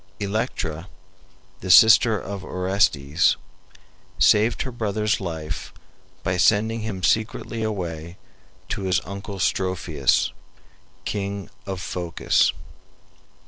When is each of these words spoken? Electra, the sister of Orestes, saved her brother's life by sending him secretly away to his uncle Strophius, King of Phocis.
Electra, 0.19 0.87
the 1.59 1.69
sister 1.69 2.19
of 2.19 2.43
Orestes, 2.43 3.35
saved 4.17 4.63
her 4.63 4.71
brother's 4.71 5.19
life 5.21 5.71
by 6.23 6.37
sending 6.37 6.79
him 6.79 7.03
secretly 7.03 7.61
away 7.61 8.17
to 8.69 8.81
his 8.81 8.99
uncle 9.05 9.37
Strophius, 9.37 10.31
King 11.05 11.51
of 11.67 11.79
Phocis. 11.79 12.51